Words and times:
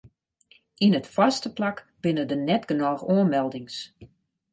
Yn 0.85 0.97
it 0.99 1.11
foarste 1.13 1.49
plak 1.57 1.77
binne 2.01 2.23
der 2.29 2.41
net 2.47 2.63
genôch 2.69 3.05
oanmeldings. 3.13 3.75